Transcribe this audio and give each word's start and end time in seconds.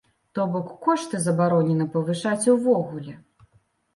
То 0.37 0.45
бок, 0.53 0.69
кошты 0.85 1.19
забаронена 1.25 1.85
павышаць 1.97 2.49
увогуле! 2.53 3.13